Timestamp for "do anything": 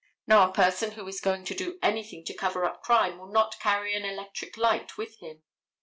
1.53-2.25